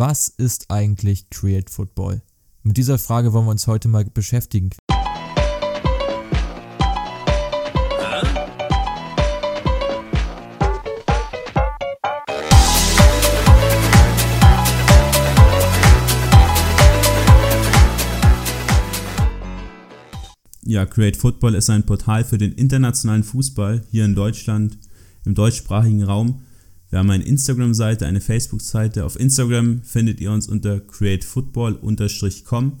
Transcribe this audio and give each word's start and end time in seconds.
Was 0.00 0.28
ist 0.28 0.70
eigentlich 0.70 1.28
Create 1.28 1.68
Football? 1.68 2.22
Mit 2.62 2.76
dieser 2.76 2.98
Frage 2.98 3.32
wollen 3.32 3.46
wir 3.46 3.50
uns 3.50 3.66
heute 3.66 3.88
mal 3.88 4.04
beschäftigen. 4.04 4.70
Ja, 20.62 20.86
Create 20.86 21.16
Football 21.16 21.56
ist 21.56 21.70
ein 21.70 21.84
Portal 21.84 22.22
für 22.22 22.38
den 22.38 22.52
internationalen 22.52 23.24
Fußball 23.24 23.82
hier 23.90 24.04
in 24.04 24.14
Deutschland, 24.14 24.78
im 25.24 25.34
deutschsprachigen 25.34 26.04
Raum. 26.04 26.42
Wir 26.90 27.00
haben 27.00 27.10
eine 27.10 27.24
Instagram-Seite, 27.24 28.06
eine 28.06 28.22
Facebook-Seite. 28.22 29.04
Auf 29.04 29.20
Instagram 29.20 29.82
findet 29.82 30.20
ihr 30.20 30.32
uns 30.32 30.48
unter 30.48 30.80
createfootball-com. 30.80 32.78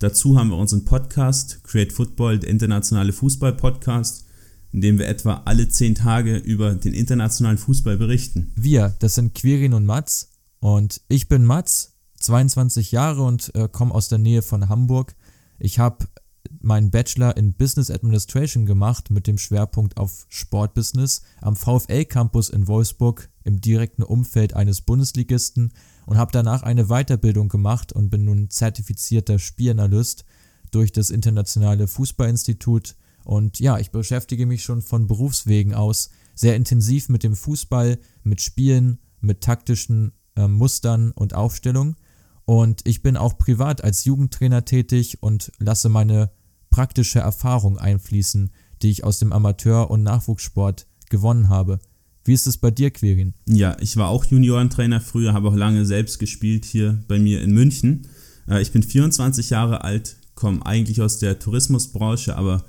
Dazu 0.00 0.36
haben 0.36 0.50
wir 0.50 0.56
unseren 0.56 0.84
Podcast, 0.84 1.62
Create 1.62 1.92
Football, 1.92 2.40
der 2.40 2.50
internationale 2.50 3.12
Fußball-Podcast, 3.12 4.24
in 4.72 4.80
dem 4.80 4.98
wir 4.98 5.06
etwa 5.06 5.42
alle 5.44 5.68
zehn 5.68 5.94
Tage 5.94 6.36
über 6.38 6.74
den 6.74 6.94
internationalen 6.94 7.58
Fußball 7.58 7.96
berichten. 7.96 8.50
Wir, 8.56 8.96
das 8.98 9.14
sind 9.14 9.36
Quirin 9.36 9.74
und 9.74 9.86
Mats. 9.86 10.30
Und 10.58 11.00
ich 11.06 11.28
bin 11.28 11.44
Mats, 11.44 11.92
22 12.18 12.90
Jahre 12.90 13.22
und 13.22 13.54
äh, 13.54 13.68
komme 13.70 13.94
aus 13.94 14.08
der 14.08 14.18
Nähe 14.18 14.42
von 14.42 14.68
Hamburg. 14.68 15.14
Ich 15.60 15.78
habe 15.78 16.08
meinen 16.64 16.90
Bachelor 16.90 17.36
in 17.36 17.54
Business 17.54 17.90
Administration 17.90 18.66
gemacht 18.66 19.10
mit 19.10 19.26
dem 19.26 19.38
Schwerpunkt 19.38 19.96
auf 19.96 20.26
Sportbusiness 20.28 21.22
am 21.40 21.56
VfL 21.56 22.04
Campus 22.04 22.48
in 22.48 22.66
Wolfsburg 22.66 23.28
im 23.44 23.60
direkten 23.60 24.02
Umfeld 24.02 24.54
eines 24.54 24.80
Bundesligisten 24.80 25.72
und 26.06 26.18
habe 26.18 26.32
danach 26.32 26.62
eine 26.62 26.86
Weiterbildung 26.86 27.48
gemacht 27.48 27.92
und 27.92 28.10
bin 28.10 28.24
nun 28.24 28.50
zertifizierter 28.50 29.38
Spielanalyst 29.38 30.24
durch 30.70 30.92
das 30.92 31.10
Internationale 31.10 31.86
Fußballinstitut. 31.88 32.96
Und 33.24 33.60
ja, 33.60 33.78
ich 33.78 33.90
beschäftige 33.90 34.46
mich 34.46 34.64
schon 34.64 34.82
von 34.82 35.06
Berufswegen 35.06 35.74
aus 35.74 36.10
sehr 36.34 36.56
intensiv 36.56 37.08
mit 37.08 37.22
dem 37.22 37.36
Fußball, 37.36 37.98
mit 38.22 38.40
Spielen, 38.40 38.98
mit 39.20 39.42
taktischen 39.42 40.12
äh, 40.36 40.48
Mustern 40.48 41.12
und 41.12 41.34
Aufstellungen 41.34 41.96
und 42.44 42.82
ich 42.84 43.02
bin 43.02 43.16
auch 43.16 43.38
privat 43.38 43.84
als 43.84 44.04
Jugendtrainer 44.04 44.64
tätig 44.64 45.22
und 45.22 45.52
lasse 45.58 45.88
meine 45.88 46.30
praktische 46.72 47.20
Erfahrung 47.20 47.78
einfließen, 47.78 48.50
die 48.82 48.90
ich 48.90 49.04
aus 49.04 49.20
dem 49.20 49.32
Amateur- 49.32 49.90
und 49.90 50.02
Nachwuchssport 50.02 50.86
gewonnen 51.08 51.48
habe. 51.48 51.78
Wie 52.24 52.32
ist 52.32 52.48
es 52.48 52.56
bei 52.56 52.72
dir, 52.72 52.90
Quirin? 52.90 53.34
Ja, 53.46 53.76
ich 53.80 53.96
war 53.96 54.08
auch 54.08 54.24
Juniorentrainer 54.24 55.00
früher, 55.00 55.32
habe 55.32 55.48
auch 55.48 55.54
lange 55.54 55.86
selbst 55.86 56.18
gespielt 56.18 56.64
hier 56.64 57.00
bei 57.06 57.18
mir 57.18 57.42
in 57.42 57.52
München. 57.52 58.08
Äh, 58.48 58.62
ich 58.62 58.72
bin 58.72 58.82
24 58.82 59.50
Jahre 59.50 59.84
alt, 59.84 60.16
komme 60.34 60.64
eigentlich 60.66 61.00
aus 61.00 61.18
der 61.18 61.38
Tourismusbranche, 61.38 62.36
aber 62.36 62.64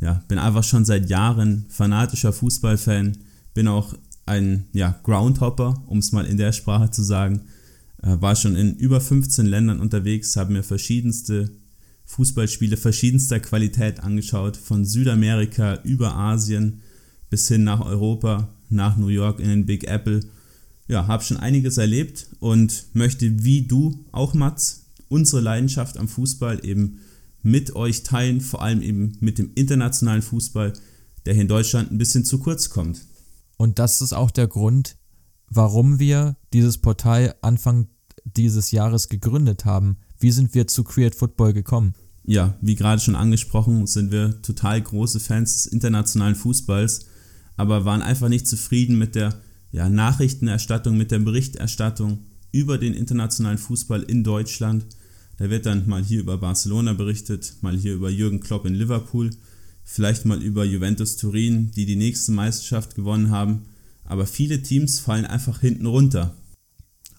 ja, 0.00 0.22
bin 0.28 0.38
einfach 0.38 0.64
schon 0.64 0.84
seit 0.84 1.10
Jahren 1.10 1.66
fanatischer 1.68 2.32
Fußballfan, 2.32 3.18
bin 3.54 3.66
auch 3.66 3.94
ein 4.26 4.66
ja, 4.72 4.98
Groundhopper, 5.02 5.82
um 5.86 5.98
es 5.98 6.12
mal 6.12 6.26
in 6.26 6.36
der 6.36 6.52
Sprache 6.52 6.90
zu 6.90 7.02
sagen. 7.02 7.42
Äh, 8.02 8.20
war 8.20 8.36
schon 8.36 8.56
in 8.56 8.76
über 8.76 9.00
15 9.00 9.46
Ländern 9.46 9.80
unterwegs, 9.80 10.36
habe 10.36 10.52
mir 10.52 10.62
verschiedenste 10.62 11.50
Fußballspiele 12.08 12.76
verschiedenster 12.76 13.38
Qualität 13.38 14.00
angeschaut, 14.00 14.56
von 14.56 14.84
Südamerika 14.84 15.80
über 15.84 16.16
Asien 16.16 16.80
bis 17.30 17.46
hin 17.48 17.64
nach 17.64 17.80
Europa, 17.80 18.48
nach 18.70 18.96
New 18.96 19.08
York 19.08 19.40
in 19.40 19.48
den 19.48 19.66
Big 19.66 19.84
Apple. 19.86 20.20
Ja, 20.88 21.06
habe 21.06 21.22
schon 21.22 21.36
einiges 21.36 21.76
erlebt 21.76 22.28
und 22.40 22.86
möchte 22.94 23.44
wie 23.44 23.62
du 23.62 24.04
auch 24.10 24.32
Mats 24.32 24.86
unsere 25.08 25.42
Leidenschaft 25.42 25.98
am 25.98 26.08
Fußball 26.08 26.64
eben 26.64 27.00
mit 27.42 27.76
euch 27.76 28.02
teilen, 28.02 28.40
vor 28.40 28.62
allem 28.62 28.80
eben 28.80 29.16
mit 29.20 29.38
dem 29.38 29.52
internationalen 29.54 30.22
Fußball, 30.22 30.72
der 31.26 31.34
hier 31.34 31.42
in 31.42 31.48
Deutschland 31.48 31.92
ein 31.92 31.98
bisschen 31.98 32.24
zu 32.24 32.38
kurz 32.38 32.70
kommt. 32.70 33.02
Und 33.58 33.78
das 33.78 34.00
ist 34.00 34.14
auch 34.14 34.30
der 34.30 34.48
Grund, 34.48 34.96
warum 35.50 35.98
wir 35.98 36.36
dieses 36.54 36.78
Portal 36.78 37.34
Anfang 37.42 37.88
dieses 38.24 38.70
Jahres 38.70 39.10
gegründet 39.10 39.66
haben. 39.66 39.98
Wie 40.20 40.32
sind 40.32 40.54
wir 40.54 40.66
zu 40.66 40.84
Create 40.84 41.14
Football 41.14 41.52
gekommen? 41.52 41.94
Ja, 42.24 42.58
wie 42.60 42.74
gerade 42.74 43.00
schon 43.00 43.14
angesprochen, 43.14 43.86
sind 43.86 44.12
wir 44.12 44.42
total 44.42 44.82
große 44.82 45.20
Fans 45.20 45.54
des 45.54 45.66
internationalen 45.72 46.34
Fußballs, 46.34 47.06
aber 47.56 47.84
waren 47.84 48.02
einfach 48.02 48.28
nicht 48.28 48.46
zufrieden 48.46 48.98
mit 48.98 49.14
der 49.14 49.40
ja, 49.70 49.88
Nachrichtenerstattung, 49.88 50.96
mit 50.96 51.10
der 51.10 51.20
Berichterstattung 51.20 52.18
über 52.52 52.78
den 52.78 52.94
internationalen 52.94 53.58
Fußball 53.58 54.02
in 54.02 54.24
Deutschland. 54.24 54.86
Da 55.36 55.50
wird 55.50 55.66
dann 55.66 55.88
mal 55.88 56.02
hier 56.02 56.20
über 56.20 56.36
Barcelona 56.36 56.94
berichtet, 56.94 57.54
mal 57.60 57.76
hier 57.76 57.94
über 57.94 58.10
Jürgen 58.10 58.40
Klopp 58.40 58.66
in 58.66 58.74
Liverpool, 58.74 59.30
vielleicht 59.84 60.24
mal 60.24 60.42
über 60.42 60.64
Juventus 60.64 61.16
Turin, 61.16 61.70
die 61.76 61.86
die 61.86 61.96
nächste 61.96 62.32
Meisterschaft 62.32 62.94
gewonnen 62.94 63.30
haben. 63.30 63.62
Aber 64.04 64.26
viele 64.26 64.62
Teams 64.62 64.98
fallen 64.98 65.26
einfach 65.26 65.60
hinten 65.60 65.86
runter. 65.86 66.34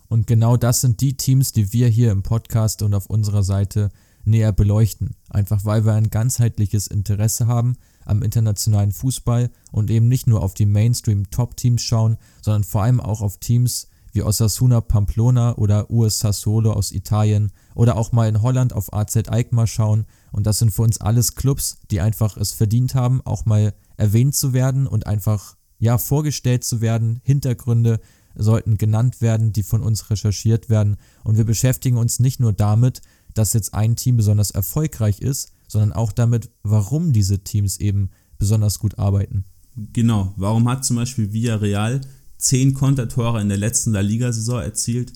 Und 0.10 0.28
genau 0.28 0.58
das 0.58 0.82
sind 0.82 1.02
die 1.02 1.16
Teams, 1.16 1.54
die 1.54 1.72
wir 1.72 1.88
hier 1.88 2.12
im 2.12 2.24
Podcast 2.24 2.82
und 2.82 2.94
auf 2.94 3.06
unserer 3.06 3.44
Seite 3.44 3.92
näher 4.26 4.52
beleuchten. 4.52 5.16
Einfach 5.30 5.66
weil 5.66 5.86
wir 5.86 5.94
ein 5.94 6.10
ganzheitliches 6.10 6.88
Interesse 6.88 7.48
haben 7.48 7.78
am 8.06 8.24
internationalen 8.24 8.92
Fußball 8.92 9.52
und 9.72 9.92
eben 9.92 10.08
nicht 10.08 10.28
nur 10.28 10.42
auf 10.42 10.56
die 10.56 10.66
Mainstream-Top-Teams 10.66 11.82
schauen, 11.82 12.18
sondern 12.42 12.64
vor 12.64 12.84
allem 12.84 13.00
auch 13.00 13.22
auf 13.22 13.38
Teams 13.38 13.88
wie 14.12 14.24
Osasuna 14.24 14.82
Pamplona 14.82 15.56
oder 15.58 15.92
US 15.92 16.20
Sassuolo 16.20 16.74
aus 16.74 16.92
Italien 16.92 17.52
oder 17.76 17.96
auch 17.96 18.12
mal 18.12 18.28
in 18.28 18.42
Holland 18.42 18.74
auf 18.74 18.92
AZ 18.92 19.16
Alkmaar 19.30 19.68
schauen. 19.68 20.06
Und 20.32 20.48
das 20.48 20.58
sind 20.58 20.72
für 20.72 20.82
uns 20.82 21.00
alles 21.00 21.36
Clubs, 21.36 21.78
die 21.92 22.02
einfach 22.02 22.36
es 22.36 22.52
verdient 22.52 22.96
haben, 22.96 23.22
auch 23.26 23.46
mal 23.46 23.74
erwähnt 23.98 24.34
zu 24.34 24.54
werden 24.54 24.88
und 24.88 25.06
einfach 25.06 25.56
ja 25.78 25.98
vorgestellt 25.98 26.64
zu 26.64 26.82
werden, 26.82 27.22
Hintergründe 27.24 28.00
sollten 28.36 28.78
genannt 28.78 29.22
werden, 29.22 29.54
die 29.54 29.64
von 29.64 29.82
uns 29.82 30.10
recherchiert 30.10 30.70
werden. 30.70 30.98
Und 31.24 31.38
wir 31.38 31.46
beschäftigen 31.46 31.98
uns 31.98 32.20
nicht 32.20 32.40
nur 32.40 32.54
damit, 32.54 33.02
dass 33.34 33.54
jetzt 33.54 33.74
ein 33.74 33.96
Team 33.96 34.18
besonders 34.18 34.52
erfolgreich 34.52 35.20
ist, 35.22 35.52
sondern 35.68 35.94
auch 35.94 36.12
damit, 36.12 36.50
warum 36.64 37.14
diese 37.14 37.40
Teams 37.40 37.80
eben 37.80 38.10
besonders 38.38 38.80
gut 38.80 38.98
arbeiten. 38.98 39.46
Genau, 39.94 40.34
warum 40.36 40.68
hat 40.68 40.84
zum 40.84 40.96
Beispiel 40.96 41.32
Villarreal 41.32 42.02
zehn 42.38 42.74
Kontertore 42.74 43.42
in 43.42 43.50
der 43.50 43.58
letzten 43.58 43.92
La 43.92 44.02
Liga-Saison 44.02 44.62
erzielt, 44.62 45.14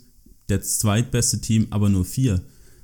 der 0.50 0.62
zweitbeste 0.62 1.42
Team 1.42 1.68
aber 1.72 1.90
nur 1.90 2.06
vier. 2.06 2.42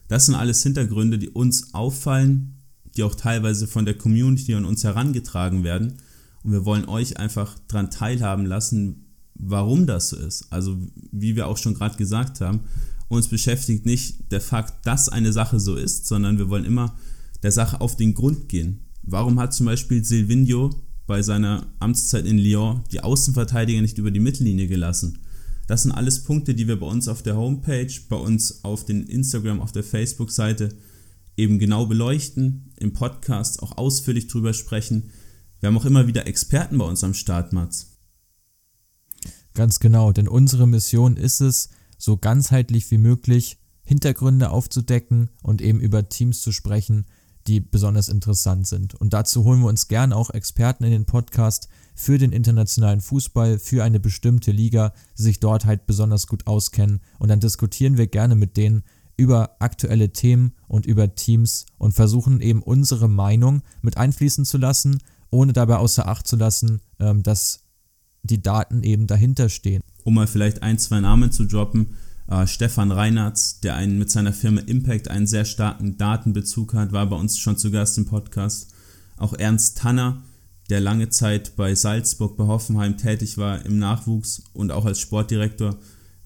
Das 0.07 0.25
sind 0.25 0.35
alles 0.35 0.63
Hintergründe, 0.63 1.19
die 1.19 1.29
uns 1.29 1.73
auffallen, 1.73 2.55
die 2.95 3.03
auch 3.03 3.15
teilweise 3.15 3.67
von 3.67 3.85
der 3.85 3.97
Community 3.97 4.55
an 4.55 4.65
uns 4.65 4.83
herangetragen 4.83 5.63
werden. 5.63 5.99
Und 6.43 6.53
wir 6.53 6.65
wollen 6.65 6.87
euch 6.87 7.17
einfach 7.17 7.57
daran 7.67 7.91
teilhaben 7.91 8.45
lassen, 8.45 9.05
warum 9.39 9.87
das 9.87 10.09
so 10.09 10.17
ist. 10.17 10.47
Also 10.51 10.77
wie 11.11 11.35
wir 11.35 11.47
auch 11.47 11.57
schon 11.57 11.73
gerade 11.73 11.97
gesagt 11.97 12.41
haben, 12.41 12.61
uns 13.07 13.27
beschäftigt 13.27 13.85
nicht 13.85 14.31
der 14.31 14.41
Fakt, 14.41 14.85
dass 14.85 15.09
eine 15.09 15.33
Sache 15.33 15.59
so 15.59 15.75
ist, 15.75 16.05
sondern 16.05 16.37
wir 16.37 16.49
wollen 16.49 16.65
immer 16.65 16.95
der 17.41 17.51
Sache 17.51 17.81
auf 17.81 17.95
den 17.95 18.13
Grund 18.13 18.49
gehen. 18.49 18.81
Warum 19.01 19.39
hat 19.39 19.53
zum 19.53 19.65
Beispiel 19.65 20.03
Silvinho 20.03 20.69
bei 21.07 21.23
seiner 21.23 21.65
Amtszeit 21.79 22.25
in 22.25 22.37
Lyon 22.37 22.83
die 22.91 23.01
Außenverteidiger 23.01 23.81
nicht 23.81 23.97
über 23.97 24.11
die 24.11 24.19
Mittellinie 24.19 24.67
gelassen? 24.67 25.19
Das 25.65 25.83
sind 25.83 25.91
alles 25.91 26.23
Punkte, 26.23 26.53
die 26.53 26.67
wir 26.67 26.79
bei 26.79 26.87
uns 26.87 27.07
auf 27.07 27.23
der 27.23 27.37
Homepage, 27.37 27.91
bei 28.09 28.15
uns 28.15 28.63
auf 28.63 28.85
den 28.85 29.07
Instagram, 29.07 29.61
auf 29.61 29.71
der 29.71 29.83
Facebook-Seite 29.83 30.69
eben 31.37 31.57
genau 31.57 31.85
beleuchten, 31.85 32.73
im 32.77 32.93
Podcast 32.93 33.63
auch 33.63 33.77
ausführlich 33.77 34.27
drüber 34.27 34.53
sprechen. 34.53 35.11
Wir 35.59 35.67
haben 35.67 35.77
auch 35.77 35.85
immer 35.85 36.05
wieder 36.07 36.27
Experten 36.27 36.77
bei 36.77 36.85
uns 36.85 37.03
am 37.03 37.13
Start, 37.13 37.53
Mats. 37.53 37.88
Ganz 39.53 39.79
genau, 39.79 40.11
denn 40.11 40.27
unsere 40.27 40.67
Mission 40.67 41.17
ist 41.17 41.41
es, 41.41 41.69
so 41.97 42.17
ganzheitlich 42.17 42.89
wie 42.91 42.97
möglich 42.97 43.59
Hintergründe 43.83 44.51
aufzudecken 44.51 45.29
und 45.43 45.61
eben 45.61 45.79
über 45.79 46.07
Teams 46.07 46.41
zu 46.41 46.51
sprechen, 46.51 47.05
die 47.47 47.59
besonders 47.59 48.09
interessant 48.09 48.67
sind. 48.67 48.95
Und 48.95 49.13
dazu 49.13 49.43
holen 49.43 49.61
wir 49.61 49.67
uns 49.67 49.87
gern 49.87 50.13
auch 50.13 50.29
Experten 50.29 50.83
in 50.83 50.91
den 50.91 51.05
Podcast 51.05 51.67
für 51.95 52.17
den 52.17 52.31
internationalen 52.31 53.01
Fußball, 53.01 53.59
für 53.59 53.83
eine 53.83 53.99
bestimmte 53.99 54.51
Liga, 54.51 54.93
die 55.17 55.23
sich 55.23 55.39
dort 55.39 55.65
halt 55.65 55.87
besonders 55.87 56.27
gut 56.27 56.47
auskennen. 56.47 57.01
Und 57.17 57.29
dann 57.29 57.39
diskutieren 57.39 57.97
wir 57.97 58.07
gerne 58.07 58.35
mit 58.35 58.55
denen 58.55 58.83
über 59.17 59.57
aktuelle 59.59 60.13
Themen 60.13 60.53
und 60.67 60.85
über 60.85 61.15
Teams 61.15 61.65
und 61.77 61.93
versuchen 61.93 62.39
eben 62.39 62.61
unsere 62.61 63.09
Meinung 63.09 63.63
mit 63.81 63.97
einfließen 63.97 64.45
zu 64.45 64.57
lassen, 64.57 64.99
ohne 65.31 65.51
dabei 65.51 65.77
außer 65.77 66.07
Acht 66.07 66.27
zu 66.27 66.37
lassen, 66.37 66.81
ähm, 66.99 67.23
dass 67.23 67.65
die 68.23 68.41
Daten 68.41 68.83
eben 68.83 69.07
dahinter 69.07 69.49
stehen. 69.49 69.81
Um 70.03 70.15
mal 70.15 70.27
vielleicht 70.27 70.63
ein, 70.63 70.77
zwei 70.77 70.99
Namen 70.99 71.31
zu 71.31 71.45
droppen, 71.45 71.95
äh, 72.27 72.45
Stefan 72.47 72.91
Reinartz, 72.91 73.59
der 73.61 73.75
einen, 73.75 73.97
mit 73.97 74.11
seiner 74.11 74.33
Firma 74.33 74.61
Impact 74.61 75.07
einen 75.07 75.27
sehr 75.27 75.45
starken 75.45 75.97
Datenbezug 75.97 76.73
hat, 76.73 76.91
war 76.91 77.07
bei 77.09 77.15
uns 77.15 77.37
schon 77.37 77.57
zu 77.57 77.71
Gast 77.71 77.97
im 77.97 78.05
Podcast. 78.05 78.71
Auch 79.17 79.33
Ernst 79.33 79.77
Tanner, 79.77 80.23
der 80.69 80.79
lange 80.79 81.09
Zeit 81.09 81.55
bei 81.55 81.73
Salzburg, 81.75 82.37
bei 82.37 82.45
Hoffenheim 82.45 82.97
tätig 82.97 83.37
war 83.37 83.65
im 83.65 83.79
Nachwuchs 83.79 84.43
und 84.53 84.71
auch 84.71 84.85
als 84.85 84.99
Sportdirektor, 84.99 85.77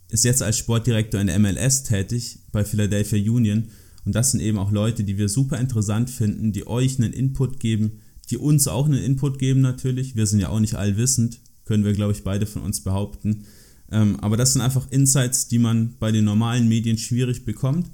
ist 0.09 0.25
jetzt 0.25 0.43
als 0.43 0.57
Sportdirektor 0.57 1.19
in 1.21 1.27
der 1.27 1.39
MLS 1.39 1.83
tätig 1.83 2.39
bei 2.51 2.63
Philadelphia 2.65 3.19
Union. 3.31 3.69
Und 4.05 4.13
das 4.13 4.31
sind 4.31 4.41
eben 4.41 4.57
auch 4.57 4.71
Leute, 4.71 5.03
die 5.03 5.17
wir 5.17 5.29
super 5.29 5.57
interessant 5.57 6.09
finden, 6.09 6.51
die 6.51 6.67
euch 6.67 6.99
einen 6.99 7.13
Input 7.13 7.59
geben, 7.59 7.99
die 8.29 8.37
uns 8.37 8.67
auch 8.67 8.85
einen 8.85 9.01
Input 9.01 9.39
geben 9.39 9.61
natürlich. 9.61 10.15
Wir 10.15 10.27
sind 10.27 10.39
ja 10.39 10.49
auch 10.49 10.59
nicht 10.59 10.75
allwissend, 10.75 11.39
können 11.65 11.83
wir, 11.83 11.93
glaube 11.93 12.13
ich, 12.13 12.23
beide 12.23 12.45
von 12.45 12.61
uns 12.61 12.81
behaupten. 12.81 13.45
Ähm, 13.91 14.19
aber 14.19 14.37
das 14.37 14.53
sind 14.53 14.61
einfach 14.61 14.89
Insights, 14.91 15.47
die 15.47 15.59
man 15.59 15.95
bei 15.99 16.11
den 16.11 16.25
normalen 16.25 16.67
Medien 16.67 16.97
schwierig 16.97 17.45
bekommt. 17.45 17.89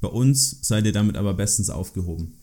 Bei 0.00 0.08
uns 0.08 0.58
seid 0.62 0.86
ihr 0.86 0.92
damit 0.92 1.16
aber 1.16 1.34
bestens 1.34 1.70
aufgehoben. 1.70 2.34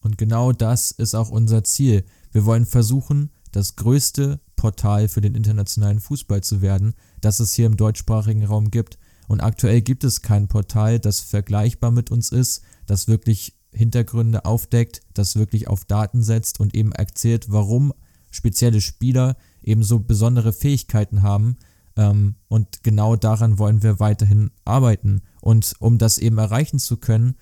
Und 0.00 0.18
genau 0.18 0.52
das 0.52 0.92
ist 0.92 1.14
auch 1.14 1.30
unser 1.30 1.64
Ziel. 1.64 2.04
Wir 2.32 2.44
wollen 2.44 2.66
versuchen, 2.66 3.30
das 3.52 3.76
größte 3.76 4.40
Portal 4.54 5.08
für 5.08 5.20
den 5.20 5.34
internationalen 5.34 6.00
Fußball 6.00 6.42
zu 6.42 6.62
werden, 6.62 6.94
das 7.20 7.40
es 7.40 7.54
hier 7.54 7.66
im 7.66 7.76
deutschsprachigen 7.76 8.44
Raum 8.44 8.70
gibt. 8.70 8.98
Und 9.28 9.40
aktuell 9.40 9.80
gibt 9.80 10.04
es 10.04 10.22
kein 10.22 10.46
Portal, 10.46 11.00
das 11.00 11.20
vergleichbar 11.20 11.90
mit 11.90 12.10
uns 12.10 12.30
ist, 12.30 12.62
das 12.86 13.08
wirklich 13.08 13.56
Hintergründe 13.72 14.44
aufdeckt, 14.44 15.00
das 15.14 15.36
wirklich 15.36 15.68
auf 15.68 15.84
Daten 15.84 16.22
setzt 16.22 16.60
und 16.60 16.74
eben 16.74 16.92
erzählt, 16.92 17.46
warum 17.50 17.92
spezielle 18.36 18.80
Spieler 18.80 19.36
eben 19.62 19.82
so 19.82 19.98
besondere 19.98 20.52
Fähigkeiten 20.52 21.22
haben. 21.22 21.56
Ähm, 21.96 22.36
und 22.48 22.82
genau 22.82 23.16
daran 23.16 23.58
wollen 23.58 23.82
wir 23.82 23.98
weiterhin 23.98 24.50
arbeiten. 24.64 25.22
Und 25.40 25.74
um 25.80 25.98
das 25.98 26.18
eben 26.18 26.38
erreichen 26.38 26.78
zu 26.78 26.98
können, 26.98 27.34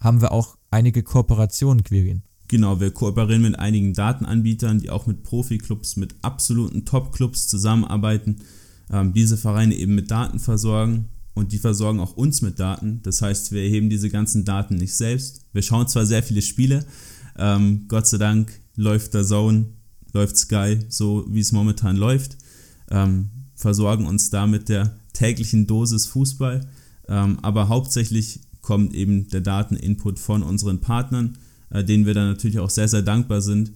haben 0.00 0.20
wir 0.20 0.32
auch 0.32 0.58
einige 0.70 1.02
Kooperationen, 1.02 1.84
Quirin. 1.84 2.22
Genau, 2.48 2.80
wir 2.80 2.90
kooperieren 2.90 3.42
mit 3.42 3.58
einigen 3.58 3.94
Datenanbietern, 3.94 4.80
die 4.80 4.90
auch 4.90 5.06
mit 5.06 5.22
Profiklubs, 5.22 5.96
mit 5.96 6.14
absoluten 6.20 6.84
Top-Clubs 6.84 7.48
zusammenarbeiten, 7.48 8.40
ähm, 8.90 9.14
diese 9.14 9.38
Vereine 9.38 9.74
eben 9.74 9.94
mit 9.94 10.10
Daten 10.10 10.38
versorgen 10.38 11.08
und 11.34 11.52
die 11.52 11.58
versorgen 11.58 12.00
auch 12.00 12.14
uns 12.14 12.42
mit 12.42 12.60
Daten. 12.60 13.00
Das 13.04 13.22
heißt, 13.22 13.52
wir 13.52 13.62
erheben 13.62 13.88
diese 13.88 14.10
ganzen 14.10 14.44
Daten 14.44 14.74
nicht 14.74 14.94
selbst. 14.94 15.46
Wir 15.54 15.62
schauen 15.62 15.88
zwar 15.88 16.04
sehr 16.04 16.22
viele 16.22 16.42
Spiele, 16.42 16.84
ähm, 17.38 17.86
Gott 17.88 18.06
sei 18.06 18.18
Dank 18.18 18.52
läuft 18.76 19.14
der 19.14 19.24
Zone, 19.24 19.66
läuft 20.12 20.36
Sky, 20.36 20.78
so 20.88 21.26
wie 21.28 21.40
es 21.40 21.52
momentan 21.52 21.96
läuft, 21.96 22.36
ähm, 22.90 23.30
versorgen 23.54 24.06
uns 24.06 24.30
da 24.30 24.46
mit 24.46 24.68
der 24.68 24.96
täglichen 25.12 25.66
Dosis 25.66 26.06
Fußball, 26.06 26.66
ähm, 27.08 27.38
aber 27.42 27.68
hauptsächlich 27.68 28.40
kommt 28.60 28.94
eben 28.94 29.28
der 29.28 29.40
Dateninput 29.40 30.18
von 30.18 30.42
unseren 30.42 30.80
Partnern, 30.80 31.38
äh, 31.70 31.84
denen 31.84 32.06
wir 32.06 32.14
dann 32.14 32.28
natürlich 32.28 32.58
auch 32.58 32.70
sehr, 32.70 32.88
sehr 32.88 33.02
dankbar 33.02 33.42
sind. 33.42 33.72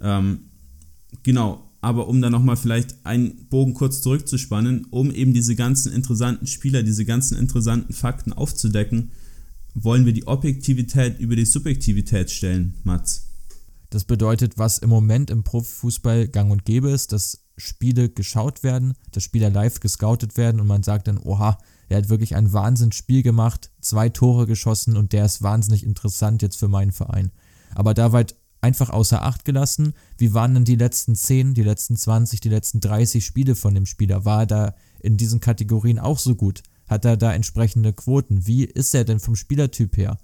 Ähm, 0.00 0.40
genau, 1.22 1.70
aber 1.80 2.08
um 2.08 2.20
dann 2.20 2.32
nochmal 2.32 2.56
vielleicht 2.56 2.94
einen 3.04 3.46
Bogen 3.48 3.74
kurz 3.74 4.02
zurückzuspannen, 4.02 4.86
um 4.90 5.10
eben 5.10 5.34
diese 5.34 5.56
ganzen 5.56 5.92
interessanten 5.92 6.46
Spieler, 6.46 6.82
diese 6.82 7.04
ganzen 7.04 7.38
interessanten 7.38 7.92
Fakten 7.92 8.32
aufzudecken, 8.32 9.10
wollen 9.74 10.04
wir 10.04 10.12
die 10.12 10.26
Objektivität 10.26 11.18
über 11.20 11.36
die 11.36 11.44
Subjektivität 11.44 12.30
stellen, 12.30 12.74
Mats. 12.84 13.29
Das 13.90 14.04
bedeutet, 14.04 14.56
was 14.56 14.78
im 14.78 14.88
Moment 14.88 15.30
im 15.30 15.42
Profifußball 15.42 16.28
gang 16.28 16.50
und 16.50 16.64
gäbe 16.64 16.90
ist, 16.90 17.12
dass 17.12 17.44
Spiele 17.56 18.08
geschaut 18.08 18.62
werden, 18.62 18.94
dass 19.10 19.24
Spieler 19.24 19.50
live 19.50 19.80
gescoutet 19.80 20.36
werden 20.36 20.60
und 20.60 20.66
man 20.66 20.82
sagt 20.82 21.08
dann, 21.08 21.18
oha, 21.18 21.58
er 21.88 21.98
hat 21.98 22.08
wirklich 22.08 22.36
ein 22.36 22.52
Wahnsinnsspiel 22.52 23.22
gemacht, 23.22 23.70
zwei 23.80 24.08
Tore 24.08 24.46
geschossen 24.46 24.96
und 24.96 25.12
der 25.12 25.24
ist 25.24 25.42
wahnsinnig 25.42 25.84
interessant 25.84 26.40
jetzt 26.40 26.56
für 26.56 26.68
meinen 26.68 26.92
Verein. 26.92 27.32
Aber 27.74 27.92
da 27.92 28.12
weit 28.12 28.36
einfach 28.60 28.90
außer 28.90 29.22
Acht 29.22 29.44
gelassen. 29.44 29.94
Wie 30.18 30.34
waren 30.34 30.54
denn 30.54 30.64
die 30.64 30.76
letzten 30.76 31.14
10, 31.14 31.54
die 31.54 31.62
letzten 31.62 31.96
20, 31.96 32.40
die 32.40 32.48
letzten 32.48 32.80
30 32.80 33.24
Spiele 33.24 33.54
von 33.54 33.74
dem 33.74 33.86
Spieler? 33.86 34.24
War 34.24 34.40
er 34.40 34.46
da 34.46 34.74
in 35.00 35.16
diesen 35.16 35.40
Kategorien 35.40 35.98
auch 35.98 36.18
so 36.18 36.34
gut? 36.34 36.62
Hat 36.86 37.04
er 37.04 37.16
da 37.16 37.32
entsprechende 37.32 37.92
Quoten? 37.92 38.46
Wie 38.46 38.64
ist 38.64 38.94
er 38.94 39.04
denn 39.04 39.20
vom 39.20 39.36
Spielertyp 39.36 39.96
her? 39.96 40.18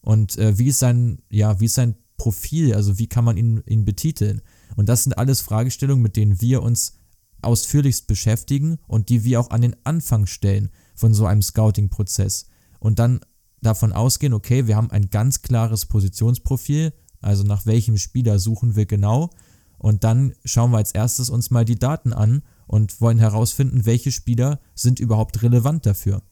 Und 0.00 0.36
äh, 0.38 0.58
wie 0.58 0.68
ist 0.68 0.78
sein, 0.78 1.22
ja, 1.30 1.60
wie 1.60 1.66
ist 1.66 1.74
sein 1.74 1.96
Profil? 2.16 2.74
Also 2.74 2.98
wie 2.98 3.06
kann 3.06 3.24
man 3.24 3.36
ihn, 3.36 3.62
ihn 3.66 3.84
betiteln? 3.84 4.42
Und 4.76 4.88
das 4.88 5.04
sind 5.04 5.18
alles 5.18 5.40
Fragestellungen, 5.40 6.02
mit 6.02 6.16
denen 6.16 6.40
wir 6.40 6.62
uns 6.62 6.94
ausführlichst 7.42 8.06
beschäftigen 8.06 8.78
und 8.86 9.08
die 9.08 9.24
wir 9.24 9.40
auch 9.40 9.50
an 9.50 9.62
den 9.62 9.76
Anfang 9.84 10.26
stellen 10.26 10.70
von 10.94 11.14
so 11.14 11.26
einem 11.26 11.42
Scouting-Prozess. 11.42 12.46
Und 12.80 12.98
dann 12.98 13.20
davon 13.62 13.92
ausgehen, 13.92 14.32
okay, 14.32 14.66
wir 14.66 14.76
haben 14.76 14.90
ein 14.90 15.10
ganz 15.10 15.42
klares 15.42 15.86
Positionsprofil, 15.86 16.92
also 17.20 17.42
nach 17.42 17.66
welchem 17.66 17.98
Spieler 17.98 18.38
suchen 18.38 18.76
wir 18.76 18.86
genau. 18.86 19.30
Und 19.78 20.04
dann 20.04 20.34
schauen 20.44 20.70
wir 20.70 20.78
als 20.78 20.92
erstes 20.92 21.30
uns 21.30 21.50
mal 21.50 21.64
die 21.64 21.78
Daten 21.78 22.12
an 22.12 22.42
und 22.66 23.00
wollen 23.00 23.18
herausfinden, 23.18 23.86
welche 23.86 24.12
Spieler 24.12 24.60
sind 24.74 25.00
überhaupt 25.00 25.42
relevant 25.42 25.86
dafür. 25.86 26.22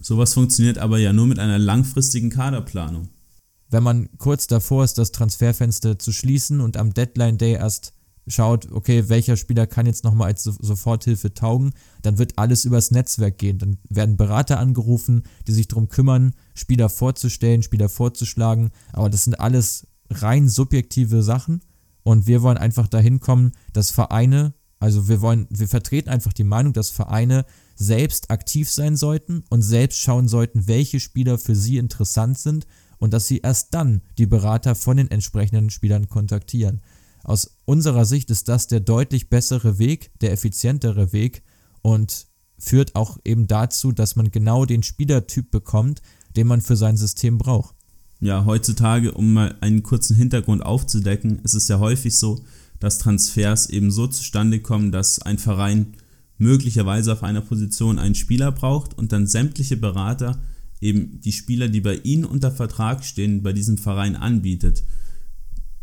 Sowas 0.00 0.34
funktioniert 0.34 0.78
aber 0.78 0.98
ja 0.98 1.12
nur 1.12 1.26
mit 1.26 1.38
einer 1.38 1.58
langfristigen 1.58 2.30
Kaderplanung. 2.30 3.08
Wenn 3.70 3.82
man 3.82 4.08
kurz 4.18 4.46
davor 4.46 4.84
ist, 4.84 4.98
das 4.98 5.12
Transferfenster 5.12 5.98
zu 5.98 6.12
schließen 6.12 6.60
und 6.60 6.76
am 6.76 6.92
Deadline 6.92 7.38
Day 7.38 7.54
erst 7.54 7.92
schaut, 8.26 8.70
okay, 8.72 9.08
welcher 9.08 9.36
Spieler 9.36 9.66
kann 9.66 9.86
jetzt 9.86 10.04
nochmal 10.04 10.28
als 10.28 10.44
Soforthilfe 10.44 11.34
taugen, 11.34 11.72
dann 12.02 12.18
wird 12.18 12.38
alles 12.38 12.64
übers 12.64 12.90
Netzwerk 12.90 13.38
gehen. 13.38 13.58
Dann 13.58 13.78
werden 13.88 14.16
Berater 14.16 14.58
angerufen, 14.58 15.22
die 15.46 15.52
sich 15.52 15.68
darum 15.68 15.88
kümmern, 15.88 16.34
Spieler 16.54 16.88
vorzustellen, 16.88 17.62
Spieler 17.62 17.88
vorzuschlagen. 17.88 18.70
Aber 18.92 19.08
das 19.08 19.24
sind 19.24 19.40
alles 19.40 19.86
rein 20.10 20.48
subjektive 20.48 21.22
Sachen 21.22 21.60
und 22.02 22.26
wir 22.26 22.42
wollen 22.42 22.58
einfach 22.58 22.88
dahin 22.88 23.20
kommen, 23.20 23.52
dass 23.72 23.90
Vereine, 23.90 24.54
also 24.78 25.08
wir 25.08 25.20
wollen, 25.20 25.46
wir 25.50 25.68
vertreten 25.68 26.08
einfach 26.08 26.32
die 26.32 26.44
Meinung, 26.44 26.72
dass 26.72 26.90
Vereine 26.90 27.44
selbst 27.76 28.30
aktiv 28.30 28.70
sein 28.70 28.96
sollten 28.96 29.44
und 29.48 29.62
selbst 29.62 30.00
schauen 30.00 30.28
sollten, 30.28 30.66
welche 30.66 31.00
Spieler 31.00 31.38
für 31.38 31.54
sie 31.54 31.78
interessant 31.78 32.38
sind 32.38 32.66
und 33.00 33.12
dass 33.12 33.26
sie 33.26 33.38
erst 33.38 33.74
dann 33.74 34.02
die 34.16 34.26
Berater 34.26 34.76
von 34.76 34.96
den 34.96 35.10
entsprechenden 35.10 35.70
Spielern 35.70 36.08
kontaktieren. 36.08 36.80
Aus 37.24 37.58
unserer 37.64 38.04
Sicht 38.04 38.30
ist 38.30 38.48
das 38.48 38.68
der 38.68 38.78
deutlich 38.78 39.28
bessere 39.28 39.80
Weg, 39.80 40.12
der 40.20 40.30
effizientere 40.30 41.12
Weg 41.12 41.42
und 41.82 42.28
führt 42.56 42.94
auch 42.94 43.18
eben 43.24 43.48
dazu, 43.48 43.90
dass 43.90 44.14
man 44.14 44.30
genau 44.30 44.64
den 44.64 44.84
Spielertyp 44.84 45.50
bekommt, 45.50 46.00
den 46.36 46.46
man 46.46 46.60
für 46.60 46.76
sein 46.76 46.96
System 46.96 47.38
braucht 47.38 47.74
ja, 48.20 48.44
heutzutage, 48.44 49.12
um 49.12 49.32
mal 49.32 49.54
einen 49.60 49.82
kurzen 49.82 50.14
Hintergrund 50.14 50.62
aufzudecken, 50.62 51.40
ist 51.42 51.54
es 51.54 51.68
ja 51.68 51.78
häufig 51.78 52.16
so, 52.16 52.40
dass 52.78 52.98
Transfers 52.98 53.68
eben 53.70 53.90
so 53.90 54.06
zustande 54.06 54.60
kommen, 54.60 54.92
dass 54.92 55.20
ein 55.20 55.38
Verein 55.38 55.94
möglicherweise 56.38 57.12
auf 57.12 57.22
einer 57.22 57.40
Position 57.40 57.98
einen 57.98 58.14
Spieler 58.14 58.52
braucht 58.52 58.96
und 58.96 59.12
dann 59.12 59.26
sämtliche 59.26 59.76
Berater 59.76 60.38
eben 60.80 61.20
die 61.20 61.32
Spieler, 61.32 61.68
die 61.68 61.80
bei 61.80 61.96
ihnen 61.96 62.24
unter 62.24 62.50
Vertrag 62.50 63.04
stehen, 63.04 63.42
bei 63.42 63.52
diesem 63.52 63.78
Verein 63.78 64.16
anbietet. 64.16 64.82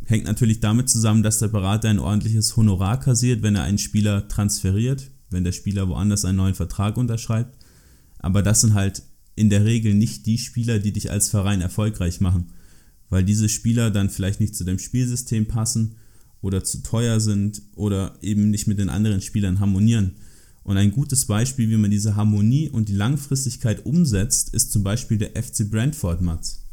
Hängt 0.06 0.26
natürlich 0.26 0.60
damit 0.60 0.90
zusammen, 0.90 1.24
dass 1.24 1.40
der 1.40 1.50
Berater 1.50 1.90
ein 1.90 2.00
ordentliches 2.00 2.56
Honorar 2.56 3.00
kassiert, 3.00 3.42
wenn 3.42 3.56
er 3.56 3.64
einen 3.64 3.78
Spieler 3.78 4.28
transferiert, 4.28 5.12
wenn 5.30 5.44
der 5.44 5.52
Spieler 5.52 5.88
woanders 5.88 6.26
einen 6.26 6.38
neuen 6.38 6.56
Vertrag 6.56 6.98
unterschreibt. 6.98 7.58
Aber 8.20 8.42
das 8.42 8.62
sind 8.62 8.74
halt 8.74 9.04
in 9.36 9.50
der 9.50 9.66
Regel 9.66 9.94
nicht 9.94 10.26
die 10.26 10.38
Spieler, 10.38 10.80
die 10.80 10.92
dich 10.92 11.12
als 11.12 11.30
Verein 11.30 11.62
erfolgreich 11.62 12.22
machen, 12.22 12.48
weil 13.10 13.24
diese 13.24 13.50
Spieler 13.50 13.92
dann 13.92 14.10
vielleicht 14.10 14.40
nicht 14.40 14.56
zu 14.56 14.64
deinem 14.64 14.80
Spielsystem 14.80 15.46
passen 15.46 15.96
oder 16.42 16.64
zu 16.64 16.82
teuer 16.82 17.20
sind 17.20 17.62
oder 17.76 18.18
eben 18.22 18.50
nicht 18.50 18.68
mit 18.68 18.80
den 18.80 18.90
anderen 18.90 19.22
Spielern 19.22 19.60
harmonieren. 19.60 20.16
Und 20.68 20.76
ein 20.76 20.92
gutes 20.92 21.26
Beispiel, 21.26 21.70
wie 21.70 21.78
man 21.78 21.92
diese 21.92 22.18
Harmonie 22.18 22.70
und 22.70 22.90
die 22.90 22.94
Langfristigkeit 22.94 23.86
umsetzt, 23.86 24.54
ist 24.54 24.74
zum 24.74 24.84
Beispiel 24.84 25.18
der 25.18 25.42
FC 25.42 25.72
Brentford, 25.72 26.22
Mats. 26.22 26.66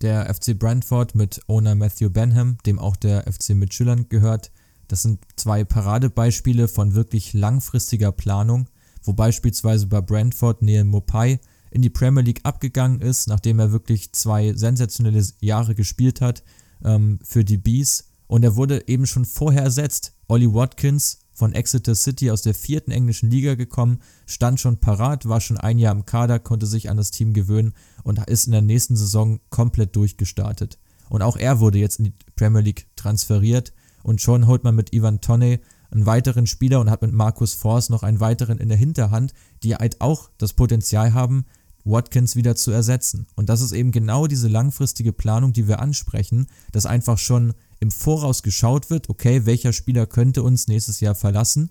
Der 0.00 0.32
FC 0.32 0.56
Brentford 0.56 1.16
mit 1.16 1.40
Owner 1.48 1.74
Matthew 1.74 2.08
Benham, 2.08 2.56
dem 2.66 2.78
auch 2.78 2.94
der 2.94 3.24
FC 3.24 3.56
Midtjylland 3.56 4.10
gehört, 4.10 4.52
das 4.86 5.02
sind 5.02 5.18
zwei 5.34 5.64
Paradebeispiele 5.64 6.68
von 6.68 6.94
wirklich 6.94 7.32
langfristiger 7.32 8.12
Planung, 8.12 8.68
wo 9.02 9.12
beispielsweise 9.12 9.88
bei 9.88 10.00
Brentford 10.00 10.62
Neil 10.62 10.84
Mopai 10.84 11.40
in 11.72 11.82
die 11.82 11.90
Premier 11.90 12.22
League 12.22 12.42
abgegangen 12.44 13.00
ist, 13.00 13.26
nachdem 13.26 13.58
er 13.58 13.72
wirklich 13.72 14.12
zwei 14.12 14.52
sensationelle 14.54 15.26
Jahre 15.40 15.74
gespielt 15.74 16.20
hat 16.20 16.44
ähm, 16.84 17.18
für 17.24 17.44
die 17.44 17.58
Bees. 17.58 18.04
Und 18.28 18.44
er 18.44 18.54
wurde 18.54 18.86
eben 18.86 19.06
schon 19.06 19.24
vorher 19.24 19.64
ersetzt. 19.64 20.12
Ollie 20.28 20.54
Watkins 20.54 21.25
von 21.36 21.52
Exeter 21.52 21.94
City 21.94 22.30
aus 22.30 22.40
der 22.40 22.54
vierten 22.54 22.90
englischen 22.90 23.30
Liga 23.30 23.54
gekommen, 23.54 24.00
stand 24.26 24.58
schon 24.58 24.78
parat, 24.78 25.28
war 25.28 25.40
schon 25.40 25.58
ein 25.58 25.78
Jahr 25.78 25.94
im 25.94 26.06
Kader, 26.06 26.38
konnte 26.38 26.66
sich 26.66 26.88
an 26.88 26.96
das 26.96 27.10
Team 27.10 27.34
gewöhnen 27.34 27.74
und 28.04 28.18
ist 28.26 28.46
in 28.46 28.52
der 28.52 28.62
nächsten 28.62 28.96
Saison 28.96 29.40
komplett 29.50 29.94
durchgestartet. 29.94 30.78
Und 31.10 31.20
auch 31.20 31.36
er 31.36 31.60
wurde 31.60 31.78
jetzt 31.78 31.98
in 31.98 32.06
die 32.06 32.14
Premier 32.36 32.62
League 32.62 32.86
transferiert 32.96 33.74
und 34.02 34.22
schon 34.22 34.46
holt 34.46 34.64
man 34.64 34.74
mit 34.74 34.94
Ivan 34.94 35.20
Toney 35.20 35.60
einen 35.90 36.06
weiteren 36.06 36.46
Spieler 36.46 36.80
und 36.80 36.90
hat 36.90 37.02
mit 37.02 37.12
Markus 37.12 37.52
Force 37.52 37.90
noch 37.90 38.02
einen 38.02 38.20
weiteren 38.20 38.58
in 38.58 38.70
der 38.70 38.78
Hinterhand, 38.78 39.34
die 39.62 39.74
halt 39.74 40.00
auch 40.00 40.30
das 40.38 40.54
Potenzial 40.54 41.12
haben, 41.12 41.44
Watkins 41.84 42.34
wieder 42.34 42.56
zu 42.56 42.72
ersetzen. 42.72 43.26
Und 43.36 43.48
das 43.48 43.60
ist 43.60 43.72
eben 43.72 43.92
genau 43.92 44.26
diese 44.26 44.48
langfristige 44.48 45.12
Planung, 45.12 45.52
die 45.52 45.68
wir 45.68 45.80
ansprechen, 45.80 46.46
dass 46.72 46.86
einfach 46.86 47.18
schon 47.18 47.54
im 47.80 47.90
Voraus 47.90 48.42
geschaut 48.42 48.90
wird, 48.90 49.08
okay, 49.08 49.46
welcher 49.46 49.72
Spieler 49.72 50.06
könnte 50.06 50.42
uns 50.42 50.68
nächstes 50.68 51.00
Jahr 51.00 51.14
verlassen 51.14 51.70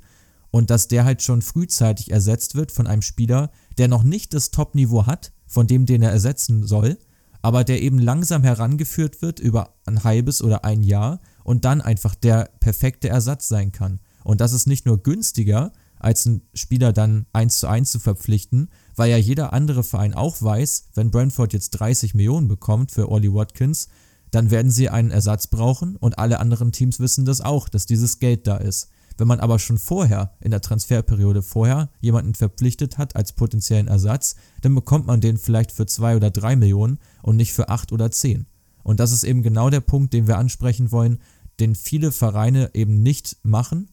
und 0.51 0.69
dass 0.69 0.87
der 0.87 1.05
halt 1.05 1.21
schon 1.21 1.41
frühzeitig 1.41 2.11
ersetzt 2.11 2.55
wird 2.55 2.71
von 2.71 2.87
einem 2.87 3.01
Spieler, 3.01 3.51
der 3.77 3.87
noch 3.87 4.03
nicht 4.03 4.33
das 4.33 4.51
Top-Niveau 4.51 5.05
hat, 5.05 5.31
von 5.47 5.67
dem 5.67 5.85
den 5.85 6.01
er 6.01 6.11
ersetzen 6.11 6.65
soll, 6.65 6.97
aber 7.41 7.63
der 7.63 7.81
eben 7.81 7.99
langsam 7.99 8.43
herangeführt 8.43 9.21
wird 9.21 9.39
über 9.39 9.75
ein 9.85 10.03
halbes 10.03 10.41
oder 10.41 10.65
ein 10.65 10.81
Jahr 10.81 11.19
und 11.43 11.65
dann 11.65 11.81
einfach 11.81 12.15
der 12.15 12.49
perfekte 12.59 13.09
Ersatz 13.09 13.47
sein 13.47 13.71
kann. 13.71 13.99
Und 14.23 14.41
das 14.41 14.53
ist 14.53 14.65
nicht 14.65 14.85
nur 14.85 15.03
günstiger, 15.03 15.71
als 15.99 16.25
einen 16.25 16.41
Spieler 16.53 16.93
dann 16.93 17.25
eins 17.33 17.59
zu 17.59 17.67
eins 17.67 17.91
zu 17.91 17.99
verpflichten, 17.99 18.69
weil 18.95 19.11
ja 19.11 19.17
jeder 19.17 19.53
andere 19.53 19.83
Verein 19.83 20.13
auch 20.13 20.41
weiß, 20.41 20.89
wenn 20.93 21.11
Brentford 21.11 21.53
jetzt 21.53 21.71
30 21.71 22.15
Millionen 22.15 22.47
bekommt 22.47 22.91
für 22.91 23.11
Ollie 23.11 23.33
Watkins, 23.33 23.89
dann 24.35 24.51
werden 24.51 24.69
sie 24.69 24.89
einen 24.89 25.11
Ersatz 25.11 25.47
brauchen 25.47 25.95
und 25.95 26.19
alle 26.19 26.41
anderen 26.41 26.73
Teams 26.73 26.99
wissen 26.99 27.23
das 27.23 27.39
auch, 27.39 27.69
dass 27.69 27.85
dieses 27.85 28.19
Geld 28.19 28.47
da 28.47 28.57
ist. 28.57 28.89
Wenn 29.17 29.29
man 29.29 29.39
aber 29.39 29.59
schon 29.59 29.77
vorher, 29.77 30.35
in 30.41 30.51
der 30.51 30.59
Transferperiode 30.59 31.41
vorher, 31.41 31.89
jemanden 32.01 32.35
verpflichtet 32.35 32.97
hat 32.97 33.15
als 33.15 33.31
potenziellen 33.31 33.87
Ersatz, 33.87 34.35
dann 34.61 34.75
bekommt 34.75 35.07
man 35.07 35.21
den 35.21 35.37
vielleicht 35.37 35.71
für 35.71 35.85
zwei 35.85 36.17
oder 36.17 36.31
drei 36.31 36.57
Millionen 36.57 36.99
und 37.23 37.37
nicht 37.37 37.53
für 37.53 37.69
acht 37.69 37.93
oder 37.93 38.11
zehn. 38.11 38.45
Und 38.83 38.99
das 38.99 39.13
ist 39.13 39.23
eben 39.23 39.41
genau 39.41 39.69
der 39.69 39.79
Punkt, 39.79 40.11
den 40.11 40.27
wir 40.27 40.37
ansprechen 40.37 40.91
wollen, 40.91 41.19
den 41.61 41.73
viele 41.73 42.11
Vereine 42.11 42.71
eben 42.73 43.03
nicht 43.03 43.37
machen, 43.43 43.89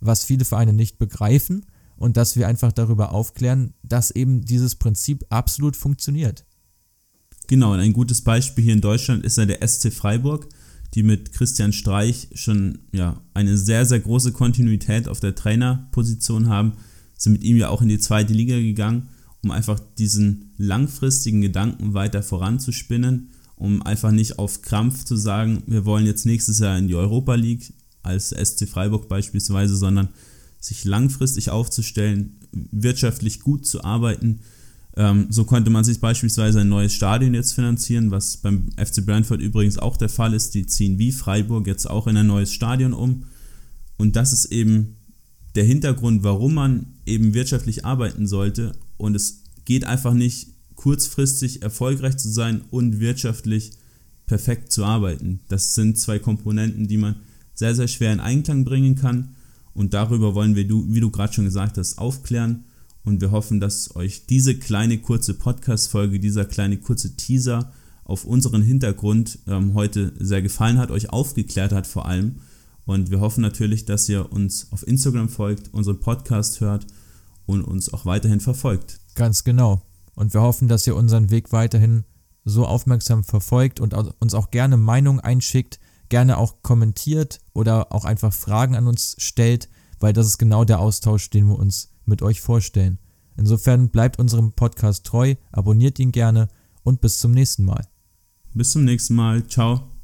was 0.00 0.24
viele 0.24 0.44
Vereine 0.44 0.74
nicht 0.74 0.98
begreifen 0.98 1.64
und 1.96 2.18
dass 2.18 2.36
wir 2.36 2.46
einfach 2.46 2.72
darüber 2.72 3.12
aufklären, 3.12 3.72
dass 3.82 4.10
eben 4.10 4.44
dieses 4.44 4.74
Prinzip 4.74 5.24
absolut 5.30 5.74
funktioniert. 5.74 6.44
Genau, 7.48 7.72
und 7.72 7.80
ein 7.80 7.92
gutes 7.92 8.22
Beispiel 8.22 8.64
hier 8.64 8.72
in 8.72 8.80
Deutschland 8.80 9.24
ist 9.24 9.38
ja 9.38 9.46
der 9.46 9.66
SC 9.66 9.92
Freiburg 9.92 10.48
die 10.96 11.02
mit 11.02 11.32
Christian 11.32 11.74
Streich 11.74 12.28
schon 12.34 12.78
ja, 12.92 13.20
eine 13.34 13.58
sehr, 13.58 13.84
sehr 13.84 14.00
große 14.00 14.32
Kontinuität 14.32 15.08
auf 15.08 15.20
der 15.20 15.34
Trainerposition 15.34 16.48
haben, 16.48 16.72
sind 17.16 17.32
mit 17.32 17.42
ihm 17.42 17.58
ja 17.58 17.68
auch 17.68 17.82
in 17.82 17.88
die 17.88 17.98
zweite 17.98 18.32
Liga 18.32 18.56
gegangen, 18.56 19.08
um 19.42 19.50
einfach 19.50 19.78
diesen 19.98 20.52
langfristigen 20.56 21.42
Gedanken 21.42 21.92
weiter 21.92 22.22
voranzuspinnen, 22.22 23.30
um 23.56 23.82
einfach 23.82 24.10
nicht 24.10 24.38
auf 24.38 24.62
Krampf 24.62 25.04
zu 25.04 25.16
sagen, 25.16 25.62
wir 25.66 25.84
wollen 25.84 26.06
jetzt 26.06 26.24
nächstes 26.24 26.60
Jahr 26.60 26.78
in 26.78 26.88
die 26.88 26.94
Europa 26.94 27.34
League 27.34 27.74
als 28.02 28.30
SC 28.30 28.66
Freiburg 28.66 29.08
beispielsweise, 29.08 29.76
sondern 29.76 30.08
sich 30.60 30.84
langfristig 30.84 31.50
aufzustellen, 31.50 32.38
wirtschaftlich 32.52 33.40
gut 33.40 33.66
zu 33.66 33.84
arbeiten, 33.84 34.40
ähm, 34.96 35.26
so 35.28 35.44
konnte 35.44 35.70
man 35.70 35.84
sich 35.84 36.00
beispielsweise 36.00 36.60
ein 36.60 36.70
neues 36.70 36.94
Stadion 36.94 37.34
jetzt 37.34 37.52
finanzieren, 37.52 38.10
was 38.10 38.38
beim 38.38 38.70
FC 38.76 39.04
Brentford 39.04 39.40
übrigens 39.40 39.78
auch 39.78 39.98
der 39.98 40.08
Fall 40.08 40.32
ist. 40.32 40.54
Die 40.54 40.66
ziehen 40.66 40.98
wie 40.98 41.12
Freiburg 41.12 41.66
jetzt 41.66 41.88
auch 41.88 42.06
in 42.06 42.16
ein 42.16 42.26
neues 42.26 42.52
Stadion 42.52 42.94
um. 42.94 43.24
Und 43.98 44.16
das 44.16 44.32
ist 44.32 44.46
eben 44.46 44.96
der 45.54 45.64
Hintergrund, 45.64 46.22
warum 46.22 46.54
man 46.54 46.86
eben 47.04 47.34
wirtschaftlich 47.34 47.84
arbeiten 47.84 48.26
sollte. 48.26 48.72
Und 48.96 49.14
es 49.14 49.42
geht 49.66 49.84
einfach 49.84 50.14
nicht 50.14 50.48
kurzfristig 50.76 51.62
erfolgreich 51.62 52.16
zu 52.16 52.30
sein 52.30 52.62
und 52.70 53.00
wirtschaftlich 53.00 53.72
perfekt 54.26 54.72
zu 54.72 54.84
arbeiten. 54.84 55.40
Das 55.48 55.74
sind 55.74 55.98
zwei 55.98 56.18
Komponenten, 56.18 56.88
die 56.88 56.96
man 56.98 57.16
sehr, 57.54 57.74
sehr 57.74 57.88
schwer 57.88 58.12
in 58.12 58.20
Einklang 58.20 58.64
bringen 58.64 58.94
kann. 58.94 59.34
Und 59.74 59.94
darüber 59.94 60.34
wollen 60.34 60.56
wir, 60.56 60.68
wie 60.68 61.00
du 61.00 61.10
gerade 61.10 61.34
schon 61.34 61.44
gesagt 61.44 61.76
hast, 61.76 61.98
aufklären 61.98 62.64
und 63.06 63.20
wir 63.20 63.30
hoffen, 63.30 63.60
dass 63.60 63.94
euch 63.94 64.26
diese 64.26 64.58
kleine 64.58 64.98
kurze 64.98 65.34
Podcast-Folge, 65.34 66.18
dieser 66.18 66.44
kleine 66.44 66.76
kurze 66.76 67.14
Teaser 67.16 67.72
auf 68.02 68.24
unseren 68.24 68.62
Hintergrund 68.62 69.38
ähm, 69.46 69.74
heute 69.74 70.12
sehr 70.18 70.42
gefallen 70.42 70.76
hat, 70.76 70.90
euch 70.90 71.10
aufgeklärt 71.10 71.70
hat 71.70 71.86
vor 71.86 72.06
allem. 72.06 72.40
Und 72.84 73.12
wir 73.12 73.20
hoffen 73.20 73.42
natürlich, 73.42 73.84
dass 73.84 74.08
ihr 74.08 74.32
uns 74.32 74.72
auf 74.72 74.84
Instagram 74.86 75.28
folgt, 75.28 75.72
unseren 75.72 76.00
Podcast 76.00 76.60
hört 76.60 76.88
und 77.46 77.62
uns 77.62 77.92
auch 77.92 78.06
weiterhin 78.06 78.40
verfolgt. 78.40 78.98
Ganz 79.14 79.44
genau. 79.44 79.82
Und 80.16 80.34
wir 80.34 80.42
hoffen, 80.42 80.66
dass 80.66 80.84
ihr 80.88 80.96
unseren 80.96 81.30
Weg 81.30 81.52
weiterhin 81.52 82.02
so 82.44 82.66
aufmerksam 82.66 83.22
verfolgt 83.22 83.78
und 83.78 83.94
uns 83.94 84.34
auch 84.34 84.50
gerne 84.50 84.76
Meinungen 84.76 85.20
einschickt, 85.20 85.78
gerne 86.08 86.38
auch 86.38 86.56
kommentiert 86.62 87.38
oder 87.52 87.92
auch 87.92 88.04
einfach 88.04 88.32
Fragen 88.32 88.74
an 88.74 88.88
uns 88.88 89.14
stellt, 89.18 89.68
weil 90.00 90.12
das 90.12 90.26
ist 90.26 90.38
genau 90.38 90.64
der 90.64 90.80
Austausch, 90.80 91.30
den 91.30 91.46
wir 91.46 91.56
uns 91.56 91.90
mit 92.06 92.22
euch 92.22 92.40
vorstellen. 92.40 92.98
Insofern 93.36 93.90
bleibt 93.90 94.18
unserem 94.18 94.52
Podcast 94.52 95.04
treu, 95.04 95.34
abonniert 95.52 95.98
ihn 95.98 96.12
gerne 96.12 96.48
und 96.82 97.00
bis 97.00 97.20
zum 97.20 97.32
nächsten 97.32 97.64
Mal. 97.64 97.86
Bis 98.54 98.70
zum 98.70 98.84
nächsten 98.84 99.14
Mal. 99.14 99.46
Ciao. 99.46 99.95